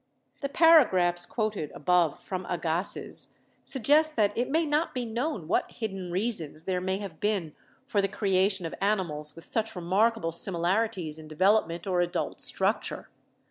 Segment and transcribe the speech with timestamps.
[0.41, 6.09] The paragraphs quoted above from Agassiz suggest that it may not be known what hidden
[6.09, 7.53] reasons there may have been
[7.85, 10.31] for the creation of animals with such remark 160 BIOLOGY able
[10.65, 13.09] similarities in development or adult structure.